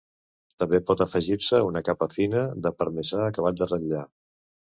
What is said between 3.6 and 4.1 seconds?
de ratllar.